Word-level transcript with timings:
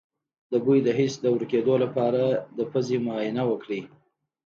د 0.51 0.53
بوی 0.65 0.79
د 0.83 0.89
حس 0.97 1.13
د 1.21 1.25
ورکیدو 1.35 1.75
لپاره 1.83 2.21
د 2.57 2.59
پوزې 2.71 2.97
معاینه 3.05 3.43
وکړئ 3.47 3.81